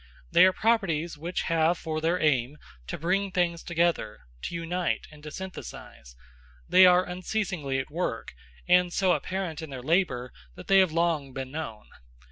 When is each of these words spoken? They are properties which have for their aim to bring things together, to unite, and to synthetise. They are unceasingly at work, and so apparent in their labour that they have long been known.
They 0.31 0.47
are 0.47 0.51
properties 0.51 1.15
which 1.15 1.43
have 1.43 1.77
for 1.77 2.01
their 2.01 2.19
aim 2.19 2.57
to 2.87 2.97
bring 2.97 3.29
things 3.29 3.61
together, 3.61 4.21
to 4.45 4.55
unite, 4.55 5.05
and 5.11 5.21
to 5.21 5.29
synthetise. 5.29 6.15
They 6.67 6.87
are 6.87 7.05
unceasingly 7.05 7.77
at 7.77 7.91
work, 7.91 8.33
and 8.67 8.91
so 8.91 9.11
apparent 9.13 9.61
in 9.61 9.69
their 9.69 9.83
labour 9.83 10.33
that 10.55 10.65
they 10.65 10.79
have 10.79 10.91
long 10.91 11.33
been 11.33 11.51
known. 11.51 11.85